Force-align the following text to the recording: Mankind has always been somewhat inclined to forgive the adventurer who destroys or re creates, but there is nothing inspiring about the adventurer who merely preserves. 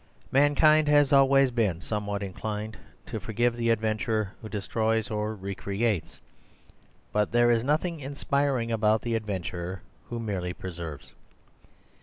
Mankind 0.31 0.87
has 0.87 1.13
always 1.13 1.51
been 1.51 1.79
somewhat 1.79 2.23
inclined 2.23 2.75
to 3.05 3.19
forgive 3.19 3.55
the 3.55 3.69
adventurer 3.69 4.33
who 4.41 4.49
destroys 4.49 5.11
or 5.11 5.35
re 5.35 5.53
creates, 5.53 6.19
but 7.13 7.31
there 7.31 7.51
is 7.51 7.63
nothing 7.63 7.99
inspiring 7.99 8.71
about 8.71 9.03
the 9.03 9.13
adventurer 9.13 9.83
who 10.09 10.19
merely 10.19 10.53
preserves. 10.53 11.13